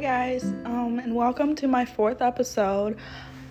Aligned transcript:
guys, 0.00 0.44
um, 0.64 0.98
and 0.98 1.14
welcome 1.14 1.54
to 1.54 1.68
my 1.68 1.84
fourth 1.84 2.22
episode. 2.22 2.96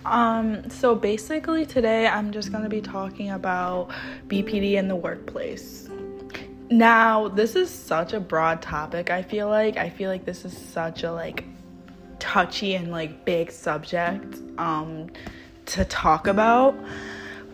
Um, 0.04 0.68
so 0.68 0.96
basically, 0.96 1.64
today 1.64 2.08
I'm 2.08 2.32
just 2.32 2.50
gonna 2.50 2.68
be 2.68 2.80
talking 2.80 3.30
about 3.30 3.90
BPD 4.26 4.72
in 4.72 4.88
the 4.88 4.96
workplace. 4.96 5.88
Now, 6.68 7.28
this 7.28 7.54
is 7.54 7.70
such 7.70 8.14
a 8.14 8.18
broad 8.18 8.62
topic. 8.62 9.10
I 9.10 9.22
feel 9.22 9.48
like 9.48 9.76
I 9.76 9.90
feel 9.90 10.10
like 10.10 10.24
this 10.24 10.44
is 10.44 10.56
such 10.56 11.04
a 11.04 11.12
like 11.12 11.44
touchy 12.18 12.74
and 12.74 12.90
like 12.90 13.24
big 13.24 13.52
subject 13.52 14.38
um, 14.58 15.08
to 15.66 15.84
talk 15.84 16.26
about. 16.26 16.74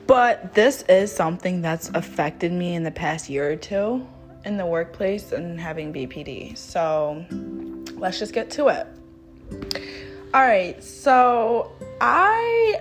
But 0.06 0.54
this 0.54 0.82
is 0.88 1.12
something 1.14 1.60
that's 1.60 1.90
affected 1.90 2.50
me 2.50 2.74
in 2.74 2.82
the 2.82 2.90
past 2.90 3.28
year 3.28 3.52
or 3.52 3.56
two 3.56 4.06
in 4.46 4.56
the 4.56 4.64
workplace 4.64 5.32
and 5.32 5.60
having 5.60 5.92
BPD. 5.92 6.56
So 6.56 7.26
let's 7.96 8.18
just 8.18 8.32
get 8.32 8.50
to 8.52 8.68
it. 8.68 8.86
All 10.34 10.42
right, 10.42 10.82
so 10.82 11.72
I 12.00 12.80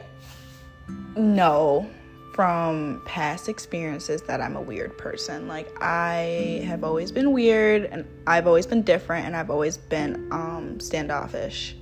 know 1.15 1.89
from 2.33 3.01
past 3.05 3.47
experiences 3.47 4.21
that 4.23 4.41
I'm 4.41 4.57
a 4.57 4.61
weird 4.61 4.97
person. 4.97 5.47
Like 5.47 5.71
I 5.81 6.63
have 6.67 6.83
always 6.83 7.11
been 7.11 7.31
weird 7.31 7.85
and 7.85 8.05
I've 8.27 8.45
always 8.45 8.67
been 8.67 8.81
different 8.81 9.25
and 9.25 9.37
I've 9.37 9.49
always 9.49 9.77
been 9.77 10.27
um 10.31 10.79
standoffish. 10.81 11.77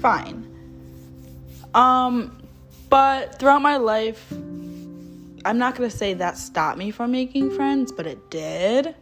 Fine. 0.00 0.50
Um 1.74 2.48
but 2.88 3.38
throughout 3.38 3.60
my 3.60 3.76
life 3.76 4.32
I'm 5.44 5.58
not 5.58 5.76
going 5.76 5.90
to 5.90 5.94
say 5.94 6.14
that 6.14 6.38
stopped 6.38 6.78
me 6.78 6.90
from 6.90 7.12
making 7.12 7.50
friends, 7.50 7.92
but 7.92 8.06
it 8.06 8.30
did. 8.30 8.94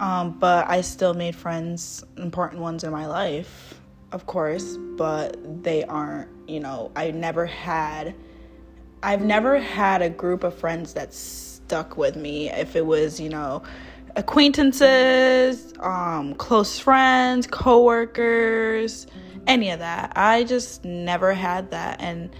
Um, 0.00 0.38
but 0.38 0.68
I 0.68 0.80
still 0.80 1.14
made 1.14 1.36
friends, 1.36 2.04
important 2.16 2.60
ones 2.60 2.84
in 2.84 2.90
my 2.90 3.06
life, 3.06 3.74
of 4.12 4.26
course, 4.26 4.76
but 4.96 5.62
they 5.62 5.84
aren't, 5.84 6.28
you 6.48 6.60
know, 6.60 6.90
I 6.96 7.10
never 7.10 7.46
had 7.46 8.14
I've 9.04 9.20
never 9.20 9.58
had 9.58 10.00
a 10.00 10.08
group 10.08 10.44
of 10.44 10.54
friends 10.54 10.94
that 10.94 11.12
stuck 11.12 11.98
with 11.98 12.16
me. 12.16 12.50
If 12.50 12.74
it 12.74 12.86
was, 12.86 13.20
you 13.20 13.28
know, 13.28 13.62
acquaintances, 14.16 15.74
um, 15.80 16.34
close 16.36 16.78
friends, 16.78 17.46
coworkers, 17.46 19.06
any 19.46 19.68
of 19.68 19.80
that. 19.80 20.14
I 20.16 20.44
just 20.44 20.86
never 20.86 21.34
had 21.34 21.70
that. 21.72 22.00
And 22.00 22.34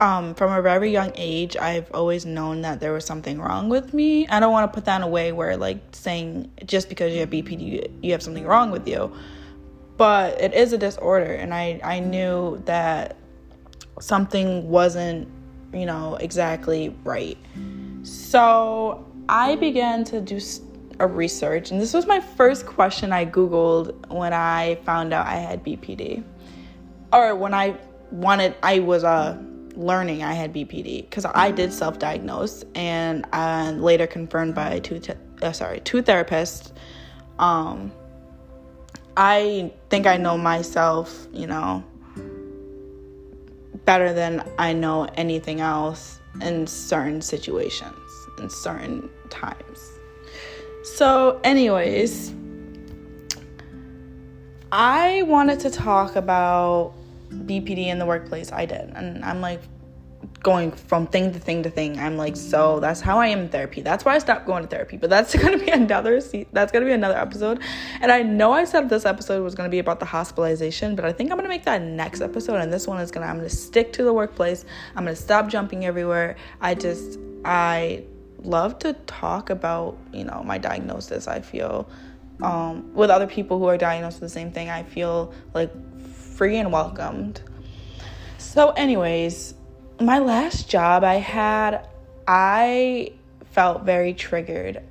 um, 0.00 0.34
from 0.34 0.52
a 0.52 0.62
very 0.62 0.90
young 0.90 1.12
age, 1.14 1.56
I've 1.56 1.90
always 1.92 2.24
known 2.24 2.62
that 2.62 2.80
there 2.80 2.92
was 2.92 3.04
something 3.04 3.40
wrong 3.40 3.68
with 3.68 3.92
me. 3.92 4.28
I 4.28 4.40
don't 4.40 4.52
want 4.52 4.70
to 4.70 4.74
put 4.74 4.84
that 4.84 4.96
in 4.96 5.02
a 5.02 5.08
way 5.08 5.32
where, 5.32 5.56
like, 5.56 5.78
saying 5.92 6.50
just 6.64 6.88
because 6.88 7.12
you 7.12 7.20
have 7.20 7.30
BPD, 7.30 7.90
you 8.02 8.12
have 8.12 8.22
something 8.22 8.46
wrong 8.46 8.70
with 8.70 8.86
you. 8.86 9.12
But 9.96 10.40
it 10.40 10.54
is 10.54 10.72
a 10.72 10.78
disorder, 10.78 11.32
and 11.32 11.52
I, 11.52 11.80
I 11.82 11.98
knew 11.98 12.62
that 12.66 13.16
something 13.98 14.68
wasn't 14.68 15.28
you 15.72 15.86
know, 15.86 16.16
exactly 16.16 16.94
right. 17.04 17.38
So 18.02 19.06
I 19.28 19.56
began 19.56 20.04
to 20.04 20.20
do 20.20 20.40
a 21.00 21.06
research, 21.06 21.70
and 21.70 21.80
this 21.80 21.94
was 21.94 22.06
my 22.06 22.20
first 22.20 22.66
question 22.66 23.12
I 23.12 23.26
Googled 23.26 24.08
when 24.08 24.32
I 24.32 24.76
found 24.84 25.12
out 25.12 25.26
I 25.26 25.36
had 25.36 25.64
BPD. 25.64 26.24
Or 27.12 27.34
when 27.34 27.54
I 27.54 27.76
wanted, 28.10 28.54
I 28.62 28.80
was 28.80 29.04
uh, 29.04 29.40
learning 29.78 30.24
I 30.24 30.32
had 30.32 30.52
BPD 30.52 31.08
because 31.08 31.24
I 31.24 31.50
did 31.52 31.72
self 31.72 31.98
diagnose 31.98 32.64
and 32.74 33.24
uh, 33.32 33.72
later 33.76 34.06
confirmed 34.06 34.54
by 34.54 34.80
two, 34.80 34.98
te- 34.98 35.14
uh, 35.40 35.52
sorry, 35.52 35.80
two 35.80 36.02
therapists. 36.02 36.72
Um, 37.38 37.92
I 39.16 39.72
think 39.88 40.06
I 40.06 40.16
know 40.16 40.36
myself, 40.36 41.28
you 41.32 41.46
know, 41.46 41.84
better 43.84 44.12
than 44.12 44.44
I 44.58 44.72
know 44.72 45.04
anything 45.14 45.60
else 45.60 46.20
in 46.42 46.66
certain 46.66 47.22
situations, 47.22 47.96
in 48.38 48.50
certain 48.50 49.08
times. 49.30 49.92
So, 50.82 51.40
anyways, 51.44 52.32
I 54.72 55.22
wanted 55.22 55.60
to 55.60 55.70
talk 55.70 56.16
about 56.16 56.94
BPD 57.32 57.86
in 57.86 57.98
the 57.98 58.06
workplace. 58.06 58.52
I 58.52 58.66
did. 58.66 58.90
And 58.94 59.24
I'm 59.24 59.40
like, 59.40 59.60
going 60.48 60.72
from 60.72 61.06
thing 61.06 61.30
to 61.30 61.38
thing 61.38 61.62
to 61.62 61.68
thing. 61.68 61.98
I'm 61.98 62.16
like, 62.16 62.34
so 62.34 62.80
that's 62.80 63.02
how 63.02 63.18
I 63.18 63.26
am 63.26 63.40
in 63.40 63.48
therapy. 63.50 63.82
That's 63.82 64.02
why 64.02 64.14
I 64.14 64.18
stopped 64.18 64.46
going 64.46 64.62
to 64.62 64.68
therapy. 64.68 64.96
But 64.96 65.10
that's 65.10 65.34
gonna 65.42 65.58
be 65.58 65.68
another 65.68 66.22
that's 66.52 66.72
gonna 66.72 66.86
be 66.86 66.92
another 66.92 67.18
episode. 67.18 67.60
And 68.00 68.10
I 68.10 68.22
know 68.22 68.52
I 68.52 68.64
said 68.64 68.88
this 68.88 69.04
episode 69.04 69.42
was 69.42 69.54
gonna 69.54 69.68
be 69.68 69.78
about 69.78 70.00
the 70.00 70.06
hospitalization, 70.06 70.96
but 70.96 71.04
I 71.04 71.12
think 71.12 71.30
I'm 71.30 71.36
gonna 71.36 71.50
make 71.50 71.64
that 71.64 71.82
next 71.82 72.22
episode. 72.22 72.56
And 72.62 72.72
this 72.72 72.86
one 72.86 72.98
is 72.98 73.10
gonna 73.10 73.26
I'm 73.26 73.36
gonna 73.36 73.50
stick 73.50 73.92
to 73.94 74.04
the 74.04 74.12
workplace. 74.12 74.64
I'm 74.96 75.04
gonna 75.04 75.16
stop 75.16 75.48
jumping 75.48 75.84
everywhere. 75.84 76.36
I 76.62 76.74
just 76.74 77.18
I 77.44 78.04
love 78.38 78.78
to 78.78 78.94
talk 79.06 79.50
about 79.50 79.98
you 80.14 80.24
know 80.24 80.42
my 80.42 80.56
diagnosis. 80.56 81.28
I 81.28 81.40
feel 81.42 81.90
um, 82.42 82.94
with 82.94 83.10
other 83.10 83.26
people 83.26 83.58
who 83.58 83.66
are 83.66 83.76
diagnosed 83.76 84.20
with 84.20 84.30
the 84.30 84.34
same 84.34 84.50
thing. 84.50 84.70
I 84.70 84.82
feel 84.82 85.34
like 85.52 85.70
free 86.14 86.56
and 86.56 86.72
welcomed. 86.72 87.42
So, 88.38 88.70
anyways, 88.70 89.54
my 90.00 90.18
last 90.18 90.68
job 90.68 91.02
I 91.02 91.14
had, 91.14 91.86
I 92.26 93.12
felt 93.50 93.82
very 93.82 94.14
triggered 94.14 94.82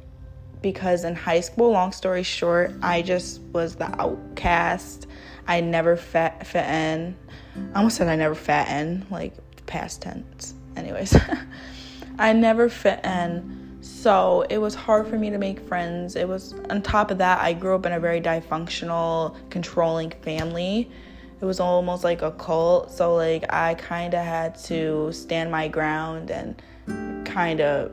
because 0.61 1.03
in 1.03 1.15
high 1.15 1.39
school, 1.39 1.71
long 1.71 1.91
story 1.91 2.23
short, 2.23 2.73
I 2.81 3.01
just 3.01 3.41
was 3.53 3.75
the 3.75 3.89
outcast. 4.01 5.07
I 5.47 5.61
never 5.61 5.95
fit, 5.95 6.45
fit 6.45 6.65
in. 6.65 7.15
I 7.73 7.77
almost 7.77 7.97
said 7.97 8.07
I 8.07 8.15
never 8.15 8.35
fit 8.35 8.67
in, 8.67 9.05
like 9.09 9.33
past 9.65 10.01
tense. 10.01 10.55
Anyways, 10.75 11.15
I 12.19 12.33
never 12.33 12.67
fit 12.67 12.99
in. 13.05 13.77
So 13.81 14.41
it 14.49 14.57
was 14.57 14.75
hard 14.75 15.07
for 15.07 15.17
me 15.17 15.29
to 15.29 15.37
make 15.37 15.59
friends. 15.61 16.15
It 16.15 16.27
was, 16.27 16.53
on 16.69 16.81
top 16.81 17.11
of 17.11 17.17
that, 17.19 17.39
I 17.41 17.53
grew 17.53 17.75
up 17.75 17.85
in 17.85 17.93
a 17.93 17.99
very 17.99 18.19
dysfunctional, 18.19 19.37
controlling 19.49 20.11
family 20.21 20.91
it 21.39 21.45
was 21.45 21.59
almost 21.59 22.03
like 22.03 22.21
a 22.21 22.31
cult. 22.31 22.91
So 22.91 23.15
like 23.15 23.45
I 23.53 23.75
kind 23.75 24.13
of 24.13 24.23
had 24.23 24.55
to 24.65 25.11
stand 25.11 25.51
my 25.51 25.67
ground 25.67 26.31
and 26.31 26.61
kind 27.25 27.59
of 27.59 27.91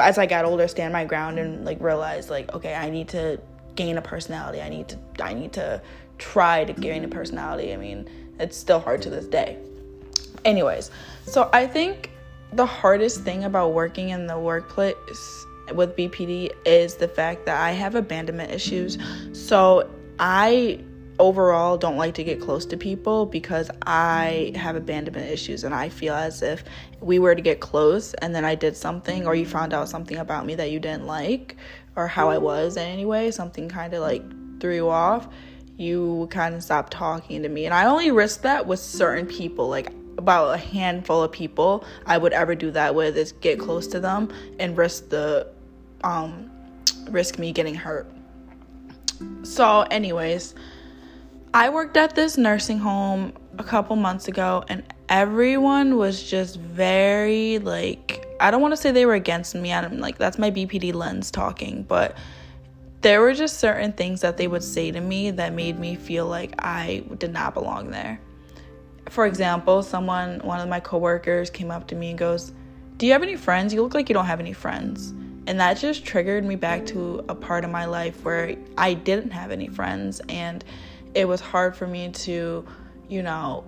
as 0.00 0.18
I 0.18 0.26
got 0.26 0.44
older 0.44 0.66
stand 0.66 0.92
my 0.92 1.04
ground 1.04 1.38
and 1.38 1.64
like 1.64 1.80
realize 1.80 2.30
like 2.30 2.52
okay, 2.54 2.74
I 2.74 2.90
need 2.90 3.08
to 3.08 3.40
gain 3.76 3.98
a 3.98 4.02
personality. 4.02 4.60
I 4.60 4.68
need 4.68 4.88
to 4.88 4.98
I 5.20 5.34
need 5.34 5.52
to 5.54 5.80
try 6.18 6.64
to 6.64 6.72
gain 6.72 7.04
a 7.04 7.08
personality. 7.08 7.72
I 7.72 7.76
mean, 7.76 8.08
it's 8.38 8.56
still 8.56 8.80
hard 8.80 9.02
to 9.02 9.10
this 9.10 9.26
day. 9.26 9.58
Anyways, 10.44 10.90
so 11.24 11.50
I 11.52 11.66
think 11.66 12.10
the 12.52 12.66
hardest 12.66 13.22
thing 13.22 13.44
about 13.44 13.72
working 13.72 14.10
in 14.10 14.26
the 14.26 14.38
workplace 14.38 15.46
with 15.74 15.96
BPD 15.96 16.52
is 16.64 16.94
the 16.94 17.08
fact 17.08 17.46
that 17.46 17.60
I 17.60 17.72
have 17.72 17.94
abandonment 17.94 18.50
issues. 18.50 18.98
So 19.32 19.90
I 20.18 20.80
overall 21.18 21.76
don't 21.76 21.96
like 21.96 22.14
to 22.14 22.24
get 22.24 22.40
close 22.40 22.66
to 22.66 22.76
people 22.76 23.26
because 23.26 23.70
I 23.86 24.52
have 24.54 24.76
abandonment 24.76 25.30
issues 25.30 25.64
and 25.64 25.74
I 25.74 25.88
feel 25.88 26.14
as 26.14 26.42
if 26.42 26.64
we 27.00 27.18
were 27.18 27.34
to 27.34 27.42
get 27.42 27.60
close 27.60 28.14
and 28.14 28.34
then 28.34 28.44
I 28.44 28.54
did 28.54 28.76
something 28.76 29.26
or 29.26 29.34
you 29.34 29.46
found 29.46 29.72
out 29.72 29.88
something 29.88 30.18
about 30.18 30.46
me 30.46 30.54
that 30.56 30.70
you 30.70 30.80
didn't 30.80 31.06
like 31.06 31.56
or 31.96 32.06
how 32.06 32.28
I 32.28 32.38
was 32.38 32.76
anyway, 32.76 33.30
something 33.30 33.68
kind 33.68 33.94
of 33.94 34.00
like 34.00 34.22
threw 34.60 34.74
you 34.74 34.88
off, 34.88 35.28
you 35.76 36.28
kind 36.30 36.54
of 36.54 36.62
stop 36.62 36.90
talking 36.90 37.42
to 37.42 37.48
me. 37.48 37.64
And 37.66 37.74
I 37.74 37.86
only 37.86 38.10
risk 38.10 38.42
that 38.42 38.66
with 38.66 38.80
certain 38.80 39.26
people, 39.26 39.68
like 39.68 39.92
about 40.18 40.54
a 40.54 40.58
handful 40.58 41.22
of 41.22 41.32
people 41.32 41.84
I 42.06 42.18
would 42.18 42.32
ever 42.32 42.54
do 42.54 42.70
that 42.72 42.94
with 42.94 43.16
is 43.16 43.32
get 43.32 43.58
close 43.58 43.86
to 43.88 44.00
them 44.00 44.32
and 44.58 44.76
risk 44.76 45.10
the 45.10 45.48
um 46.04 46.50
risk 47.10 47.38
me 47.38 47.52
getting 47.52 47.74
hurt. 47.74 48.10
So 49.42 49.82
anyways, 49.82 50.54
I 51.56 51.70
worked 51.70 51.96
at 51.96 52.14
this 52.14 52.36
nursing 52.36 52.78
home 52.78 53.32
a 53.56 53.64
couple 53.64 53.96
months 53.96 54.28
ago, 54.28 54.62
and 54.68 54.82
everyone 55.08 55.96
was 55.96 56.22
just 56.22 56.60
very 56.60 57.58
like, 57.60 58.26
I 58.38 58.50
don't 58.50 58.60
want 58.60 58.72
to 58.72 58.76
say 58.76 58.90
they 58.90 59.06
were 59.06 59.14
against 59.14 59.54
me. 59.54 59.72
I'm 59.72 59.98
like, 59.98 60.18
that's 60.18 60.38
my 60.38 60.50
BPD 60.50 60.92
lens 60.92 61.30
talking, 61.30 61.84
but 61.84 62.14
there 63.00 63.22
were 63.22 63.32
just 63.32 63.58
certain 63.58 63.94
things 63.94 64.20
that 64.20 64.36
they 64.36 64.48
would 64.48 64.62
say 64.62 64.90
to 64.90 65.00
me 65.00 65.30
that 65.30 65.54
made 65.54 65.78
me 65.78 65.96
feel 65.96 66.26
like 66.26 66.52
I 66.58 67.04
did 67.16 67.32
not 67.32 67.54
belong 67.54 67.90
there. 67.90 68.20
For 69.08 69.24
example, 69.24 69.82
someone, 69.82 70.40
one 70.40 70.60
of 70.60 70.68
my 70.68 70.80
coworkers 70.80 71.48
came 71.48 71.70
up 71.70 71.88
to 71.88 71.94
me 71.94 72.10
and 72.10 72.18
goes, 72.18 72.52
Do 72.98 73.06
you 73.06 73.12
have 73.12 73.22
any 73.22 73.36
friends? 73.36 73.72
You 73.72 73.82
look 73.82 73.94
like 73.94 74.10
you 74.10 74.14
don't 74.14 74.26
have 74.26 74.40
any 74.40 74.52
friends. 74.52 75.14
And 75.46 75.58
that 75.60 75.78
just 75.78 76.04
triggered 76.04 76.44
me 76.44 76.56
back 76.56 76.84
to 76.86 77.24
a 77.30 77.34
part 77.34 77.64
of 77.64 77.70
my 77.70 77.86
life 77.86 78.24
where 78.24 78.56
I 78.76 78.92
didn't 78.92 79.30
have 79.30 79.52
any 79.52 79.68
friends. 79.68 80.20
And 80.28 80.62
it 81.16 81.26
was 81.26 81.40
hard 81.40 81.74
for 81.74 81.86
me 81.86 82.10
to, 82.10 82.64
you 83.08 83.22
know, 83.22 83.64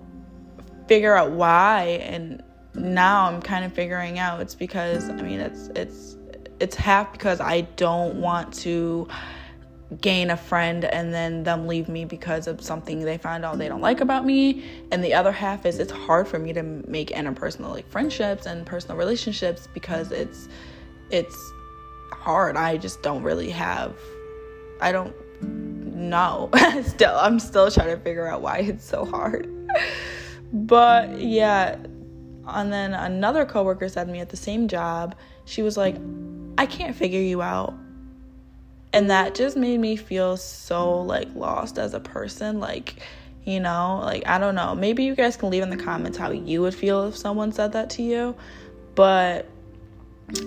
figure 0.87 1.15
out 1.15 1.31
why 1.31 1.99
and 2.03 2.43
now 2.75 3.25
I'm 3.25 3.41
kind 3.41 3.65
of 3.65 3.73
figuring 3.73 4.19
out 4.19 4.39
it's 4.39 4.55
because 4.55 5.09
I 5.09 5.21
mean 5.21 5.39
it's 5.39 5.67
it's 5.75 6.17
it's 6.59 6.75
half 6.75 7.11
because 7.11 7.41
I 7.41 7.61
don't 7.61 8.21
want 8.21 8.53
to 8.59 9.07
gain 10.01 10.29
a 10.29 10.37
friend 10.37 10.85
and 10.85 11.11
then 11.11 11.41
them 11.43 11.65
leave 11.67 11.89
me 11.89 12.05
because 12.05 12.45
of 12.45 12.61
something 12.61 12.99
they 12.99 13.17
find 13.17 13.43
out 13.43 13.57
they 13.57 13.67
don't 13.67 13.81
like 13.81 14.01
about 14.01 14.25
me. 14.25 14.63
And 14.91 15.03
the 15.03 15.15
other 15.15 15.31
half 15.31 15.65
is 15.65 15.79
it's 15.79 15.91
hard 15.91 16.27
for 16.27 16.37
me 16.37 16.53
to 16.53 16.61
make 16.61 17.09
interpersonal 17.09 17.71
like 17.71 17.89
friendships 17.89 18.45
and 18.45 18.65
personal 18.65 18.97
relationships 18.97 19.67
because 19.73 20.11
it's 20.11 20.47
it's 21.09 21.51
hard. 22.11 22.55
I 22.57 22.77
just 22.77 23.01
don't 23.01 23.23
really 23.23 23.49
have 23.49 23.95
i 24.81 24.91
don't 24.91 25.13
know 25.99 26.49
still 26.83 27.15
i'm 27.17 27.39
still 27.39 27.69
trying 27.69 27.95
to 27.95 28.01
figure 28.01 28.27
out 28.27 28.41
why 28.41 28.59
it's 28.59 28.85
so 28.85 29.05
hard. 29.05 29.47
But 30.51 31.19
yeah 31.19 31.77
and 32.47 32.73
then 32.73 32.93
another 32.93 33.45
coworker 33.45 33.87
said 33.89 34.05
to 34.05 34.11
me 34.11 34.19
at 34.19 34.29
the 34.29 34.37
same 34.37 34.67
job 34.67 35.15
she 35.45 35.61
was 35.61 35.77
like 35.77 35.95
i 36.57 36.65
can't 36.65 36.95
figure 36.95 37.21
you 37.21 37.41
out. 37.41 37.73
And 38.91 39.11
that 39.11 39.35
just 39.35 39.55
made 39.55 39.79
me 39.79 39.95
feel 39.95 40.35
so 40.35 41.01
like 41.01 41.27
lost 41.35 41.77
as 41.77 41.93
a 41.93 41.99
person 41.99 42.59
like 42.59 42.95
you 43.45 43.59
know 43.59 44.01
like 44.03 44.27
i 44.27 44.37
don't 44.37 44.55
know. 44.55 44.73
Maybe 44.75 45.03
you 45.03 45.15
guys 45.15 45.37
can 45.37 45.49
leave 45.49 45.63
in 45.63 45.69
the 45.69 45.77
comments 45.77 46.17
how 46.17 46.31
you 46.31 46.61
would 46.61 46.73
feel 46.73 47.05
if 47.05 47.15
someone 47.15 47.51
said 47.51 47.73
that 47.73 47.89
to 47.91 48.01
you. 48.01 48.35
But 48.95 49.47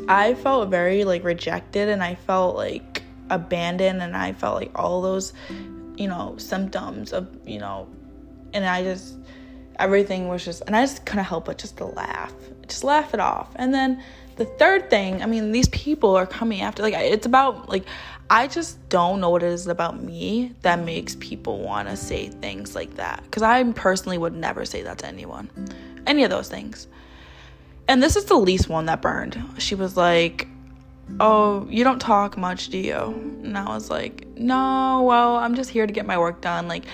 i 0.09 0.35
felt 0.35 0.69
very 0.69 1.05
like 1.05 1.25
rejected 1.25 1.89
and 1.89 2.03
i 2.03 2.15
felt 2.15 2.55
like 2.55 2.92
abandoned 3.33 4.03
and 4.03 4.17
i 4.17 4.33
felt 4.33 4.55
like 4.55 4.71
all 4.75 5.03
those 5.03 5.33
you 5.97 6.07
know 6.07 6.35
symptoms 6.39 7.13
of 7.13 7.29
you 7.47 7.59
know 7.59 7.89
and 8.53 8.65
i 8.65 8.83
just 8.83 9.17
everything 9.79 10.29
was 10.29 10.45
just 10.45 10.63
and 10.67 10.77
i 10.77 10.83
just 10.83 11.05
couldn't 11.05 11.25
help 11.25 11.47
but 11.47 11.59
just 11.59 11.81
laugh 11.81 12.33
just 12.69 12.85
laugh 12.85 13.15
it 13.15 13.21
off 13.21 13.51
and 13.57 13.75
then 13.75 14.03
the 14.37 14.45
third 14.45 14.89
thing 14.91 15.23
i 15.23 15.27
mean 15.27 15.53
these 15.53 15.69
people 15.69 16.15
are 16.15 16.27
coming 16.27 16.61
after 16.61 16.83
like 16.83 16.95
it's 16.95 17.27
about 17.27 17.69
like 17.69 17.85
I 18.33 18.47
just 18.47 18.89
don't 18.89 19.21
know 19.21 19.29
what 19.29 19.43
it 19.43 19.51
is 19.51 19.67
about 19.67 20.03
me 20.03 20.55
that 20.63 20.79
makes 20.79 21.17
people 21.17 21.59
want 21.59 21.89
to 21.89 21.99
say 21.99 22.29
things 22.29 22.75
like 22.75 22.95
that. 22.95 23.23
Because 23.25 23.43
I 23.43 23.63
personally 23.73 24.17
would 24.17 24.35
never 24.35 24.65
say 24.65 24.81
that 24.85 24.97
to 25.01 25.07
anyone. 25.07 25.51
Any 26.07 26.25
of 26.25 26.31
those 26.31 26.49
things. 26.49 26.87
And 27.89 28.03
this 28.03 28.17
is 28.17 28.25
the 28.25 28.37
least 28.37 28.71
one 28.71 28.87
that 28.87 29.03
burned. 29.03 29.39
She 29.59 29.75
was 29.75 29.99
like, 29.99 30.49
Oh, 31.21 31.67
you 31.69 31.85
don't 31.85 32.01
talk 32.01 32.37
much, 32.37 32.69
do 32.69 32.79
you? 32.79 32.97
And 33.43 33.57
I 33.57 33.65
was 33.65 33.91
like, 33.91 34.27
No, 34.37 35.03
well, 35.03 35.37
I'm 35.37 35.55
just 35.55 35.71
here 35.71 35.87
to 35.87 35.93
get 35.93 36.07
my 36.07 36.19
work 36.19 36.41
done. 36.41 36.69
Like, 36.69 36.87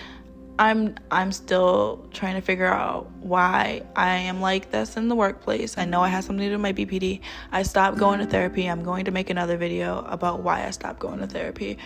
I'm 0.58 0.96
I'm 1.10 1.30
still 1.30 2.04
trying 2.12 2.34
to 2.34 2.40
figure 2.40 2.66
out 2.66 3.08
why 3.20 3.82
I 3.94 4.16
am 4.16 4.40
like 4.40 4.70
this 4.70 4.96
in 4.96 5.08
the 5.08 5.14
workplace. 5.14 5.78
I 5.78 5.84
know 5.84 6.00
I 6.02 6.08
has 6.08 6.26
something 6.26 6.42
to 6.42 6.48
do 6.48 6.52
with 6.52 6.60
my 6.60 6.72
BPD. 6.72 7.20
I 7.52 7.62
stopped 7.62 7.96
going 7.96 8.18
to 8.18 8.26
therapy. 8.26 8.66
I'm 8.66 8.82
going 8.82 9.04
to 9.04 9.12
make 9.12 9.30
another 9.30 9.56
video 9.56 10.04
about 10.08 10.42
why 10.42 10.66
I 10.66 10.70
stopped 10.70 10.98
going 10.98 11.20
to 11.20 11.28
therapy. 11.28 11.78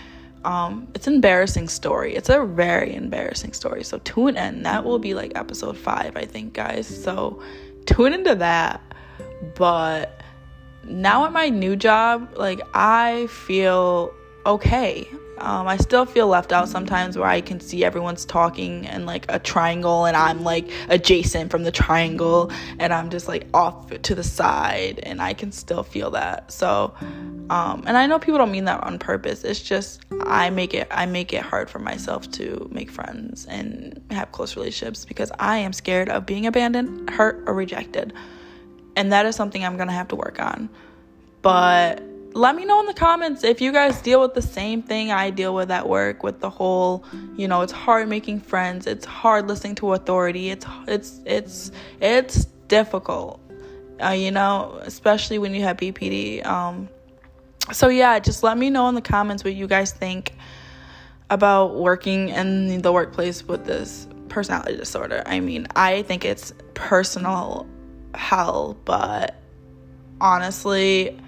Um, 0.44 0.88
it's 0.94 1.06
an 1.06 1.14
embarrassing 1.14 1.68
story. 1.68 2.16
It's 2.16 2.30
a 2.30 2.44
very 2.44 2.94
embarrassing 2.94 3.52
story. 3.52 3.84
So 3.84 3.98
tune 3.98 4.36
in. 4.36 4.62
That 4.62 4.84
will 4.84 4.98
be 4.98 5.12
like 5.12 5.32
episode 5.34 5.76
five, 5.76 6.16
I 6.16 6.25
think, 6.25 6.54
guys. 6.54 6.86
So 6.86 7.42
tune 7.84 8.14
into 8.14 8.34
that. 8.36 8.80
But 9.54 10.22
now 10.84 11.25
at 11.25 11.32
my 11.32 11.49
new 11.49 11.76
job, 11.76 12.34
like 12.37 12.61
I 12.75 13.26
feel 13.29 14.14
okay. 14.46 15.08
Um, 15.38 15.67
I 15.67 15.76
still 15.76 16.06
feel 16.06 16.29
left 16.29 16.52
out 16.52 16.69
sometimes 16.69 17.19
where 17.19 17.26
I 17.26 17.40
can 17.40 17.58
see 17.58 17.84
everyone's 17.84 18.25
talking 18.25 18.84
in 18.84 19.06
like 19.06 19.26
a 19.29 19.40
triangle 19.40 20.05
and 20.05 20.17
I'm 20.17 20.44
like 20.44 20.70
adjacent 20.88 21.50
from 21.50 21.64
the 21.64 21.73
triangle 21.73 22.52
and 22.79 22.93
I'm 22.93 23.11
just 23.11 23.26
like 23.26 23.49
off 23.52 23.90
to 23.90 24.14
the 24.14 24.23
side 24.23 25.00
and 25.02 25.20
I 25.20 25.34
can 25.34 25.50
still 25.50 25.82
feel 25.82 26.12
that. 26.12 26.52
So, 26.52 26.94
um, 27.50 27.82
and 27.87 27.96
I 27.96 28.06
know 28.06 28.20
people 28.20 28.38
don't 28.38 28.52
mean 28.52 28.67
that 28.67 28.85
on 28.85 29.00
purpose. 29.00 29.43
It's 29.43 29.61
just 29.61 30.05
I 30.20 30.50
make 30.50 30.75
it 30.75 30.87
I 30.93 31.06
make 31.06 31.32
it 31.32 31.43
hard 31.43 31.69
for 31.69 31.81
myself 31.81 32.31
to 32.32 32.69
make 32.70 32.90
friends 32.90 33.46
and 33.46 34.00
have 34.11 34.31
close 34.31 34.55
relationships 34.55 35.05
because 35.05 35.32
I 35.40 35.58
am 35.58 35.73
scared 35.73 36.08
of 36.08 36.25
being 36.25 36.46
abandoned, 36.46 37.11
hurt, 37.11 37.43
or 37.46 37.55
rejected. 37.55 38.12
And 38.96 39.12
that 39.12 39.26
is 39.26 39.36
something 39.36 39.64
I'm 39.64 39.76
gonna 39.76 39.92
have 39.92 40.08
to 40.08 40.16
work 40.16 40.40
on. 40.40 40.68
But 41.40 42.02
let 42.34 42.56
me 42.56 42.64
know 42.64 42.80
in 42.80 42.86
the 42.86 42.94
comments 42.94 43.44
if 43.44 43.60
you 43.60 43.72
guys 43.72 44.00
deal 44.00 44.20
with 44.20 44.34
the 44.34 44.42
same 44.42 44.82
thing 44.82 45.10
I 45.10 45.30
deal 45.30 45.54
with 45.54 45.70
at 45.70 45.88
work 45.88 46.22
with 46.22 46.40
the 46.40 46.50
whole, 46.50 47.04
you 47.36 47.46
know, 47.48 47.62
it's 47.62 47.72
hard 47.72 48.08
making 48.08 48.40
friends, 48.40 48.86
it's 48.86 49.04
hard 49.04 49.48
listening 49.48 49.74
to 49.76 49.92
authority, 49.92 50.50
it's 50.50 50.66
it's 50.86 51.20
it's 51.24 51.70
it's 52.00 52.44
difficult. 52.68 53.40
Uh, 54.02 54.10
you 54.10 54.30
know, 54.30 54.78
especially 54.82 55.38
when 55.38 55.54
you 55.54 55.62
have 55.62 55.76
BPD. 55.76 56.44
Um 56.46 56.88
so 57.70 57.88
yeah, 57.88 58.18
just 58.18 58.42
let 58.42 58.58
me 58.58 58.70
know 58.70 58.88
in 58.88 58.94
the 58.94 59.02
comments 59.02 59.44
what 59.44 59.54
you 59.54 59.66
guys 59.66 59.92
think 59.92 60.32
about 61.30 61.76
working 61.76 62.28
in 62.30 62.82
the 62.82 62.92
workplace 62.92 63.44
with 63.44 63.64
this 63.64 64.08
personality 64.28 64.76
disorder. 64.76 65.22
I 65.26 65.40
mean, 65.40 65.66
I 65.76 66.02
think 66.02 66.24
it's 66.24 66.52
personal 66.74 67.66
hell, 68.14 68.76
but 68.85 69.37
honestly, 70.20 71.19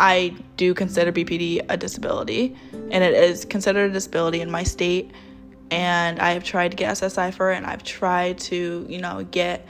I 0.00 0.34
do 0.56 0.74
consider 0.74 1.12
BPD 1.12 1.64
a 1.68 1.76
disability, 1.76 2.56
and 2.72 3.04
it 3.04 3.14
is 3.14 3.44
considered 3.44 3.90
a 3.90 3.92
disability 3.92 4.40
in 4.40 4.50
my 4.50 4.62
state. 4.62 5.10
And 5.70 6.20
I 6.20 6.32
have 6.32 6.44
tried 6.44 6.72
to 6.72 6.76
get 6.76 6.92
SSI 6.92 7.32
for 7.32 7.52
it, 7.52 7.56
and 7.56 7.66
I've 7.66 7.82
tried 7.82 8.38
to, 8.38 8.86
you 8.88 8.98
know, 8.98 9.26
get 9.30 9.66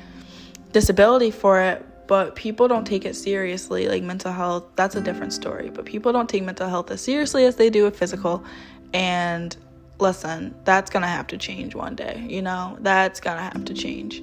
disability 0.72 1.30
for 1.30 1.60
it, 1.60 1.86
but 2.06 2.34
people 2.34 2.68
don't 2.68 2.86
take 2.86 3.04
it 3.04 3.14
seriously. 3.14 3.88
Like 3.88 4.02
mental 4.02 4.32
health, 4.32 4.64
that's 4.76 4.96
a 4.96 5.00
different 5.00 5.32
story. 5.32 5.70
But 5.70 5.84
people 5.84 6.12
don't 6.12 6.28
take 6.28 6.42
mental 6.42 6.68
health 6.68 6.90
as 6.90 7.00
seriously 7.00 7.44
as 7.44 7.56
they 7.56 7.70
do 7.70 7.84
with 7.84 7.96
physical. 7.96 8.44
And 8.92 9.56
listen, 9.98 10.54
that's 10.64 10.90
gonna 10.90 11.06
have 11.06 11.26
to 11.28 11.38
change 11.38 11.74
one 11.74 11.94
day, 11.94 12.26
you 12.28 12.42
know, 12.42 12.76
that's 12.80 13.20
gonna 13.20 13.42
have 13.42 13.64
to 13.66 13.74
change. 13.74 14.22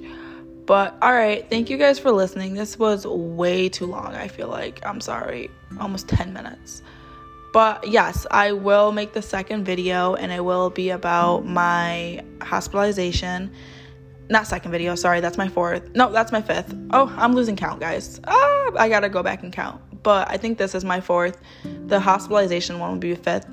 But 0.66 0.96
all 1.02 1.12
right, 1.12 1.48
thank 1.50 1.70
you 1.70 1.76
guys 1.76 1.98
for 1.98 2.12
listening. 2.12 2.54
This 2.54 2.78
was 2.78 3.06
way 3.06 3.68
too 3.68 3.86
long, 3.86 4.14
I 4.14 4.28
feel 4.28 4.48
like. 4.48 4.84
I'm 4.86 5.00
sorry, 5.00 5.50
almost 5.80 6.08
10 6.08 6.32
minutes. 6.32 6.82
But 7.52 7.86
yes, 7.86 8.26
I 8.30 8.52
will 8.52 8.92
make 8.92 9.12
the 9.12 9.22
second 9.22 9.64
video 9.64 10.14
and 10.14 10.32
it 10.32 10.44
will 10.44 10.70
be 10.70 10.90
about 10.90 11.44
my 11.44 12.24
hospitalization. 12.40 13.52
Not 14.30 14.46
second 14.46 14.70
video, 14.70 14.94
sorry, 14.94 15.20
that's 15.20 15.36
my 15.36 15.48
fourth. 15.48 15.94
No, 15.94 16.10
that's 16.10 16.32
my 16.32 16.40
fifth. 16.40 16.74
Oh, 16.92 17.12
I'm 17.18 17.34
losing 17.34 17.56
count, 17.56 17.80
guys. 17.80 18.20
Ah, 18.24 18.70
I 18.78 18.88
gotta 18.88 19.08
go 19.08 19.22
back 19.22 19.42
and 19.42 19.52
count. 19.52 19.82
But 20.02 20.30
I 20.30 20.36
think 20.36 20.58
this 20.58 20.74
is 20.74 20.84
my 20.84 21.00
fourth. 21.00 21.38
The 21.86 22.00
hospitalization 22.00 22.78
one 22.78 22.92
will 22.92 22.98
be 22.98 23.14
fifth. 23.14 23.46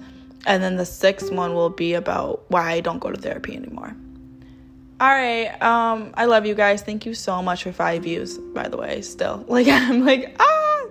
And 0.45 0.63
then 0.63 0.77
the 0.77 0.85
sixth 0.85 1.31
one 1.31 1.53
will 1.53 1.69
be 1.69 1.95
about 1.95 2.49
why 2.49 2.71
I 2.71 2.79
don't 2.79 2.99
go 2.99 3.11
to 3.11 3.19
therapy 3.19 3.55
anymore. 3.55 3.95
All 4.99 5.07
right. 5.07 5.49
Um, 5.61 6.11
I 6.15 6.25
love 6.25 6.45
you 6.45 6.55
guys. 6.55 6.81
Thank 6.81 7.05
you 7.05 7.13
so 7.13 7.41
much 7.41 7.63
for 7.63 7.71
five 7.71 8.03
views, 8.03 8.37
by 8.37 8.67
the 8.67 8.77
way, 8.77 9.01
still. 9.01 9.45
Like, 9.47 9.67
I'm 9.67 10.05
like, 10.05 10.35
ah, 10.39 10.85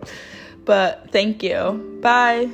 but 0.64 1.10
thank 1.12 1.42
you. 1.42 1.98
Bye. 2.02 2.50